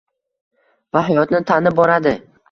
va 0.97 1.03
hayotni 1.09 1.41
tanib 1.51 1.77
boradi. 1.81 2.15